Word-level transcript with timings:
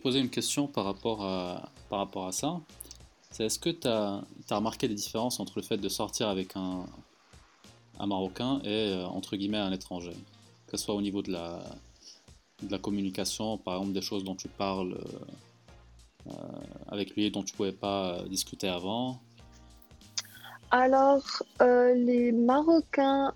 poser 0.00 0.20
une 0.20 0.30
question 0.30 0.66
par 0.66 0.84
rapport 0.84 1.24
à, 1.24 1.70
par 1.88 1.98
rapport 2.00 2.26
à 2.26 2.32
ça. 2.32 2.60
C'est 3.30 3.44
est-ce 3.44 3.58
que 3.58 3.70
tu 3.70 3.86
as, 3.86 4.22
remarqué 4.50 4.88
des 4.88 4.94
différences 4.94 5.38
entre 5.40 5.54
le 5.56 5.62
fait 5.62 5.76
de 5.76 5.88
sortir 5.88 6.28
avec 6.28 6.56
un, 6.56 6.84
un 7.98 8.06
Marocain 8.06 8.60
et 8.64 8.92
euh, 8.92 9.06
entre 9.06 9.36
guillemets 9.36 9.58
un 9.58 9.72
étranger? 9.72 10.16
Que 10.66 10.76
ce 10.76 10.84
soit 10.84 10.94
au 10.94 11.02
niveau 11.02 11.22
de 11.22 11.32
la, 11.32 11.62
de 12.62 12.70
la 12.70 12.78
communication, 12.78 13.58
par 13.58 13.74
exemple 13.76 13.92
des 13.92 14.02
choses 14.02 14.24
dont 14.24 14.34
tu 14.34 14.48
parles 14.48 14.98
euh, 16.26 16.32
avec 16.88 17.14
lui 17.14 17.30
dont 17.30 17.42
tu 17.42 17.52
ne 17.52 17.56
pouvais 17.56 17.72
pas 17.72 18.22
discuter 18.28 18.68
avant? 18.68 19.20
Alors, 20.72 21.42
les 21.60 22.30
Marocains 22.30 23.32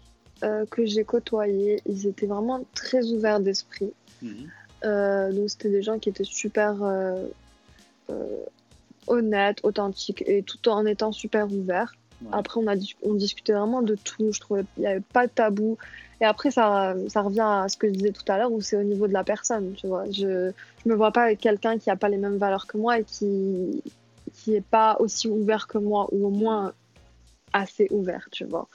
que 0.71 0.86
j'ai 0.86 1.04
côtoyés, 1.04 1.81
ils 1.86 2.07
étaient 2.07 2.26
vraiment 2.26 2.64
très 2.75 3.11
ouverts 3.11 3.40
d'esprit. 3.40 3.93
Mhm. 4.22 4.50
Euh, 4.84 5.32
donc 5.32 5.50
c'était 5.50 5.70
des 5.70 5.82
gens 5.82 5.98
qui 5.98 6.08
étaient 6.08 6.24
super 6.24 6.82
euh, 6.82 7.26
euh, 8.11 8.36
honnêtes, 9.07 9.60
authentiques 9.62 10.22
et 10.26 10.43
tout 10.43 10.68
en 10.68 10.86
étant 10.86 11.12
super 11.12 11.50
ouverts. 11.50 11.94
Après, 12.32 12.58
on, 12.58 12.66
a, 12.68 12.74
on 13.02 13.14
discutait 13.14 13.52
vraiment 13.52 13.82
de 13.82 13.96
tout. 13.96 14.32
Je 14.32 14.40
trouvais 14.40 14.64
qu'il 14.74 14.82
n'y 14.82 14.86
avait 14.86 15.00
pas 15.00 15.26
de 15.26 15.32
tabou. 15.32 15.76
Et 16.20 16.24
après, 16.24 16.50
ça, 16.50 16.94
ça 17.08 17.20
revient 17.20 17.40
à 17.40 17.68
ce 17.68 17.76
que 17.76 17.88
je 17.88 17.93
disais 17.93 18.12
tout 18.12 18.24
à 18.29 18.38
l'heure, 18.38 18.50
où 18.50 18.62
c'est 18.62 18.76
au 18.76 18.82
niveau 18.82 19.07
de 19.07 19.12
la 19.12 19.24
personne. 19.24 19.74
Tu 19.74 19.86
vois. 19.86 20.04
Je 20.10 20.26
ne 20.26 20.52
me 20.86 20.94
vois 20.94 21.10
pas 21.10 21.24
avec 21.24 21.40
quelqu'un 21.40 21.76
qui 21.79 21.90
n'a 21.90 21.96
pas 21.96 22.08
les 22.08 22.16
mêmes 22.16 22.38
valeurs 22.38 22.66
que 22.66 22.79
moi 22.79 22.98
et 22.98 23.04
qui 23.04 23.82
qui 24.35 24.50
n'est 24.50 24.60
pas 24.60 24.96
aussi 25.00 25.29
ouvert 25.29 25.66
que 25.66 25.79
moi, 25.79 26.08
ou 26.12 26.26
au 26.26 26.30
moins 26.30 26.72
assez 27.54 27.86
ouvert, 27.90 28.29
tu 28.32 28.44
vois. 28.44 28.68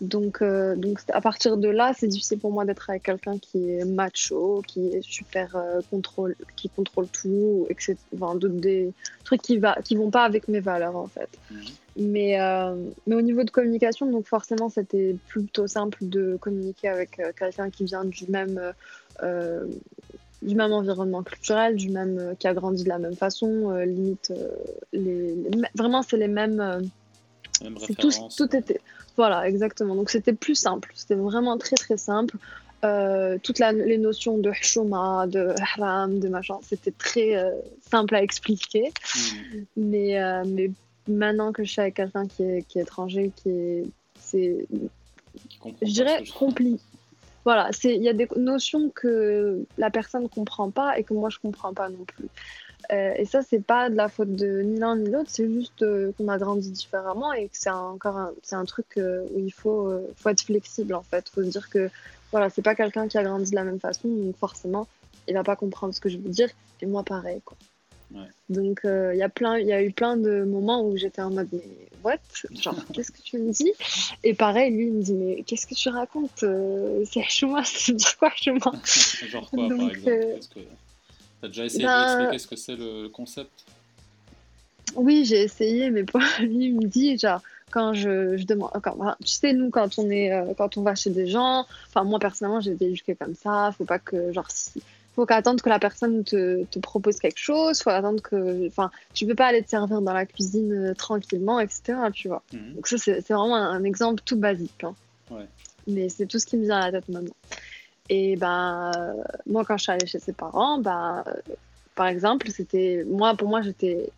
Donc, 0.00 0.42
euh, 0.42 0.74
donc 0.74 0.98
à 1.12 1.20
partir 1.20 1.56
de 1.56 1.68
là, 1.68 1.92
c'est 1.96 2.08
difficile 2.08 2.40
pour 2.40 2.52
moi 2.52 2.64
d'être 2.64 2.90
avec 2.90 3.04
quelqu'un 3.04 3.38
qui 3.38 3.70
est 3.70 3.84
macho, 3.84 4.60
qui 4.66 4.88
est 4.88 5.02
super 5.02 5.54
euh, 5.54 5.80
contrôle, 5.88 6.34
qui 6.56 6.68
contrôle 6.68 7.06
tout, 7.06 7.66
etc. 7.70 7.96
Enfin, 8.14 8.34
des 8.34 8.92
trucs 9.22 9.40
qui 9.40 9.58
va, 9.58 9.76
qui 9.84 9.94
vont 9.94 10.10
pas 10.10 10.24
avec 10.24 10.48
mes 10.48 10.58
valeurs 10.60 10.96
en 10.96 11.06
fait. 11.06 11.28
Mhm. 11.50 11.60
Mais, 11.96 12.40
euh, 12.40 12.74
mais 13.06 13.14
au 13.14 13.22
niveau 13.22 13.44
de 13.44 13.50
communication, 13.50 14.10
donc 14.10 14.26
forcément, 14.26 14.68
c'était 14.68 15.14
plutôt 15.28 15.68
simple 15.68 15.98
de 16.02 16.36
communiquer 16.40 16.88
avec 16.88 17.20
quelqu'un 17.38 17.70
qui 17.70 17.84
vient 17.84 18.04
du 18.04 18.26
même 18.28 18.60
du 20.42 20.56
même 20.56 20.72
environnement 20.72 21.22
culturel, 21.22 21.76
du 21.76 21.88
même 21.88 22.34
qui 22.40 22.48
a 22.48 22.52
grandi 22.52 22.82
de 22.82 22.88
la 22.88 22.98
même 22.98 23.14
façon, 23.14 23.70
limite 23.86 24.32
les, 24.92 25.36
vraiment 25.76 26.02
c'est 26.02 26.16
les 26.16 26.28
mêmes 26.28 26.82
tout, 27.98 28.10
tout 28.36 28.56
était. 28.56 28.80
Voilà, 29.16 29.48
exactement. 29.48 29.94
Donc 29.94 30.10
c'était 30.10 30.32
plus 30.32 30.54
simple. 30.54 30.92
C'était 30.94 31.14
vraiment 31.14 31.58
très 31.58 31.76
très 31.76 31.96
simple. 31.96 32.36
Euh, 32.84 33.38
toutes 33.42 33.60
les 33.60 33.98
notions 33.98 34.36
de 34.36 34.50
hshoma, 34.50 35.26
de 35.26 35.54
haram, 35.58 36.18
de 36.20 36.28
machin, 36.28 36.58
c'était 36.62 36.90
très 36.90 37.34
euh, 37.34 37.52
simple 37.90 38.14
à 38.14 38.22
expliquer. 38.22 38.92
Mm. 39.14 39.58
Mais, 39.76 40.22
euh, 40.22 40.44
mais 40.46 40.70
maintenant 41.08 41.52
que 41.52 41.64
je 41.64 41.70
suis 41.70 41.80
avec 41.80 41.94
quelqu'un 41.94 42.26
qui 42.26 42.42
est, 42.42 42.62
qui 42.68 42.78
est 42.78 42.82
étranger, 42.82 43.32
qui 43.34 43.48
est. 43.48 43.84
C'est, 44.20 44.66
je 45.82 45.92
dirais 45.92 46.24
compliqué. 46.36 46.80
Voilà, 47.44 47.70
il 47.84 48.02
y 48.02 48.08
a 48.08 48.14
des 48.14 48.26
notions 48.36 48.88
que 48.88 49.66
la 49.76 49.90
personne 49.90 50.22
ne 50.22 50.28
comprend 50.28 50.70
pas 50.70 50.98
et 50.98 51.04
que 51.04 51.12
moi 51.12 51.28
je 51.28 51.36
ne 51.36 51.50
comprends 51.50 51.74
pas 51.74 51.90
non 51.90 52.04
plus. 52.06 52.26
Euh, 52.92 53.14
et 53.16 53.24
ça, 53.24 53.42
c'est 53.42 53.64
pas 53.64 53.90
de 53.90 53.94
la 53.94 54.08
faute 54.08 54.34
de 54.34 54.60
ni 54.62 54.78
l'un 54.78 54.96
ni 54.96 55.10
l'autre, 55.10 55.30
c'est 55.30 55.50
juste 55.50 55.82
euh, 55.82 56.12
qu'on 56.16 56.28
a 56.28 56.38
grandi 56.38 56.70
différemment 56.70 57.32
et 57.32 57.44
que 57.44 57.56
c'est 57.56 57.70
encore 57.70 58.18
un, 58.18 58.32
c'est 58.42 58.56
un 58.56 58.64
truc 58.64 58.86
euh, 58.96 59.24
où 59.34 59.40
il 59.40 59.52
faut, 59.52 59.92
faut 60.16 60.28
être 60.28 60.42
flexible 60.42 60.94
en 60.94 61.02
fait. 61.02 61.26
Il 61.28 61.34
faut 61.34 61.42
se 61.42 61.50
dire 61.50 61.68
que 61.70 61.90
voilà, 62.30 62.50
c'est 62.50 62.62
pas 62.62 62.74
quelqu'un 62.74 63.08
qui 63.08 63.16
a 63.16 63.22
grandi 63.22 63.50
de 63.50 63.56
la 63.56 63.64
même 63.64 63.80
façon, 63.80 64.08
donc 64.08 64.36
forcément, 64.36 64.86
il 65.28 65.34
va 65.34 65.44
pas 65.44 65.56
comprendre 65.56 65.94
ce 65.94 66.00
que 66.00 66.08
je 66.08 66.18
veux 66.18 66.28
dire, 66.28 66.50
et 66.80 66.86
moi 66.86 67.04
pareil. 67.04 67.40
Quoi. 67.44 67.56
Donc 68.48 68.80
il 68.84 69.16
y 69.16 69.22
a 69.22 69.28
plein, 69.28 69.58
y 69.58 69.72
a 69.72 69.82
eu 69.82 69.90
plein 69.90 70.16
de 70.16 70.44
moments 70.44 70.86
où 70.86 70.96
j'étais 70.96 71.22
en 71.22 71.30
mode 71.30 71.48
mais 71.52 71.62
what, 72.04 72.18
genre 72.60 72.76
qu'est-ce 72.92 73.10
que 73.10 73.22
tu 73.22 73.38
me 73.38 73.50
dis? 73.50 73.72
Et 74.22 74.34
pareil, 74.34 74.72
lui 74.72 74.86
il 74.86 74.92
me 74.92 75.02
dit 75.02 75.14
mais 75.14 75.42
qu'est-ce 75.44 75.66
que 75.66 75.74
tu 75.74 75.88
racontes? 75.88 76.44
C'est 77.10 77.22
chemin, 77.28 77.64
c'est 77.64 77.96
quoi 78.18 78.30
chemin 78.36 78.72
Genre 79.28 79.50
quoi 79.50 79.68
par 79.68 79.90
exemple? 79.90 80.40
T'as 81.44 81.48
déjà 81.48 81.66
essayé 81.66 81.84
ben, 81.84 82.00
d'expliquer 82.00 82.38
ce 82.38 82.46
que 82.46 82.56
c'est 82.56 82.76
le 82.76 83.08
concept? 83.10 83.66
Oui, 84.96 85.26
j'ai 85.26 85.42
essayé, 85.42 85.90
mais 85.90 86.02
pour 86.02 86.18
lui, 86.40 86.68
il 86.68 86.74
me 86.74 86.86
dit, 86.86 87.18
genre, 87.18 87.42
quand 87.70 87.92
je, 87.92 88.38
je 88.38 88.46
demande. 88.46 88.70
Quand, 88.82 89.14
tu 89.22 89.28
sais, 89.28 89.52
nous, 89.52 89.68
quand 89.68 89.98
on, 89.98 90.08
est, 90.08 90.32
euh, 90.32 90.54
quand 90.56 90.78
on 90.78 90.82
va 90.82 90.94
chez 90.94 91.10
des 91.10 91.26
gens, 91.26 91.66
enfin, 91.88 92.02
moi, 92.02 92.18
personnellement, 92.18 92.62
j'ai 92.62 92.72
été 92.72 92.86
éduquée 92.86 93.14
comme 93.14 93.34
ça. 93.34 93.74
Faut 93.76 93.84
pas 93.84 93.98
que, 93.98 94.32
genre, 94.32 94.50
si. 94.50 94.82
Faut 95.14 95.26
qu'attendre 95.26 95.62
que 95.62 95.68
la 95.68 95.78
personne 95.78 96.24
te, 96.24 96.64
te, 96.64 96.78
propose 96.78 97.18
quelque 97.18 97.38
chose. 97.38 97.82
Faut 97.82 97.90
attendre 97.90 98.22
que. 98.22 98.66
Enfin, 98.66 98.90
tu 99.12 99.26
peux 99.26 99.34
pas 99.34 99.48
aller 99.48 99.62
te 99.62 99.68
servir 99.68 100.00
dans 100.00 100.14
la 100.14 100.24
cuisine 100.24 100.72
euh, 100.72 100.94
tranquillement, 100.94 101.60
etc. 101.60 101.92
Tu 102.14 102.28
vois. 102.28 102.42
Mhm. 102.54 102.76
Donc, 102.76 102.88
ça, 102.88 102.96
c'est 102.96 103.20
vraiment 103.20 103.56
un, 103.56 103.84
exemple 103.84 104.22
tout 104.24 104.36
basique. 104.36 104.82
Hein. 104.82 104.94
Ouais. 105.30 105.46
Mais 105.86 106.08
c'est 106.08 106.24
tout 106.24 106.38
ce 106.38 106.46
qui 106.46 106.56
me 106.56 106.64
vient 106.64 106.78
à 106.78 106.90
la 106.90 107.00
tête 107.02 107.10
maintenant. 107.10 107.34
Et 108.10 108.36
ben, 108.36 108.92
moi, 109.46 109.64
quand 109.64 109.76
je 109.76 109.84
suis 109.84 109.92
allée 109.92 110.06
chez 110.06 110.18
ses 110.18 110.32
parents, 110.32 110.78
ben, 110.78 111.24
par 111.94 112.06
exemple, 112.06 112.50
c'était. 112.50 113.04
Moi, 113.06 113.34
pour 113.34 113.48
moi, 113.48 113.62
j'étais 113.62 114.10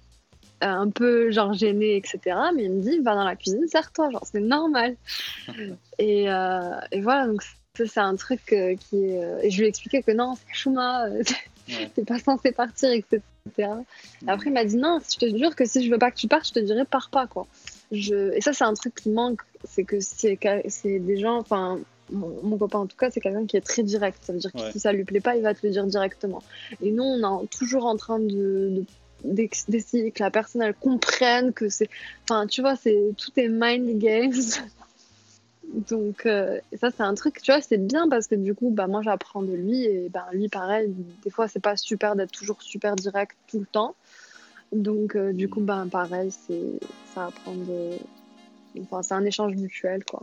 un 0.61 0.91
peu 0.91 1.31
genre 1.31 1.53
gênée, 1.53 1.97
etc. 1.97 2.37
Mais 2.55 2.65
il 2.65 2.73
me 2.73 2.81
dit, 2.81 2.99
va 2.99 3.15
dans 3.15 3.25
la 3.25 3.37
cuisine, 3.37 3.67
sers-toi, 3.69 4.11
genre, 4.11 4.25
c'est 4.31 4.41
normal. 4.41 4.97
et, 5.99 6.31
euh, 6.31 6.81
et, 6.93 7.01
voilà, 7.01 7.27
donc 7.27 7.43
c'est 7.75 7.99
un 7.99 8.17
truc 8.17 8.53
euh, 8.53 8.75
qui 8.77 9.05
est. 9.05 9.23
Euh, 9.23 9.41
et 9.43 9.51
je 9.51 9.59
lui 9.59 9.67
ai 9.67 9.69
expliqué 9.69 10.03
que 10.03 10.13
non, 10.13 10.35
c'est 10.35 10.55
Chouma, 10.55 11.07
t'es 11.95 12.05
pas 12.05 12.19
censé 12.19 12.53
partir, 12.53 12.91
etc. 12.91 13.23
Et 13.57 14.31
après, 14.31 14.51
il 14.51 14.53
m'a 14.53 14.65
dit, 14.65 14.77
non, 14.77 14.99
je 15.09 15.19
te 15.19 15.37
jure 15.37 15.55
que 15.55 15.65
si 15.65 15.85
je 15.85 15.91
veux 15.91 15.99
pas 15.99 16.11
que 16.11 16.17
tu 16.17 16.29
partes, 16.29 16.49
je 16.49 16.55
te 16.55 16.61
dirais, 16.61 16.85
pars 16.85 17.11
pas, 17.11 17.27
quoi. 17.27 17.47
Je... 17.93 18.33
Et 18.35 18.41
ça, 18.41 18.53
c'est 18.53 18.65
un 18.65 18.75
truc 18.75 18.95
qui 18.95 19.11
manque, 19.11 19.43
c'est 19.65 19.85
que 19.85 20.01
c'est 20.01 20.39
des 20.99 21.19
gens, 21.19 21.39
enfin, 21.39 21.79
mon, 22.11 22.57
copain 22.57 22.81
en 22.81 22.87
tout 22.87 22.97
cas, 22.97 23.11
c'est 23.11 23.21
quelqu'un 23.21 23.47
qui 23.47 23.57
est 23.57 23.61
très 23.61 23.83
direct. 23.83 24.19
Ça 24.23 24.33
veut 24.33 24.39
dire 24.39 24.53
que 24.53 24.71
si 24.73 24.81
ça 24.81 24.93
lui 24.93 25.05
plaît 25.05 25.21
pas, 25.21 25.37
il 25.37 25.43
va 25.43 25.55
te 25.55 25.67
le 25.67 25.73
dire 25.73 25.87
directement. 25.87 26.43
Et 26.83 26.91
nous, 26.91 27.03
on 27.03 27.43
est 27.43 27.47
toujours 27.49 27.87
en 27.87 27.97
train 27.97 28.19
de, 28.19 28.85
d'essayer 29.25 30.11
que 30.11 30.23
la 30.23 30.31
personne 30.31 30.63
elle 30.63 30.75
comprenne 30.75 31.53
que 31.53 31.69
c'est. 31.69 31.89
Enfin, 32.25 32.47
tu 32.47 32.61
vois, 32.61 32.77
c'est 32.77 33.13
tout 33.17 33.33
est 33.37 33.49
mind 33.49 33.99
games. 33.99 34.33
Donc, 35.91 36.27
euh, 36.27 36.61
ça, 36.81 36.91
c'est 36.91 37.03
un 37.03 37.15
truc, 37.15 37.43
tu 37.43 37.51
vois, 37.51 37.61
c'est 37.61 37.77
bien 37.77 38.09
parce 38.09 38.29
que 38.29 38.37
du 38.37 38.55
coup, 38.55 38.71
bah, 38.71 38.87
moi, 38.87 39.03
j'apprends 39.03 39.43
de 39.43 39.53
lui 39.53 39.85
et 39.85 40.09
bah, 40.09 40.29
lui, 40.33 40.49
pareil, 40.49 40.95
des 41.25 41.31
fois, 41.31 41.49
c'est 41.49 41.61
pas 41.61 41.77
super 41.77 42.15
d'être 42.15 42.31
toujours 42.31 42.63
super 42.63 42.95
direct 42.95 43.37
tout 43.49 43.59
le 43.59 43.67
temps. 43.67 43.97
Donc, 44.73 45.17
euh, 45.17 45.33
du 45.33 45.49
coup, 45.49 45.61
bah, 45.61 45.85
pareil, 45.91 46.31
c'est 46.31 46.79
ça 47.15 47.27
apprend 47.27 47.55
de. 47.55 47.99
Enfin, 48.83 49.03
c'est 49.03 49.15
un 49.15 49.25
échange 49.25 49.57
mutuel, 49.57 50.05
quoi. 50.05 50.23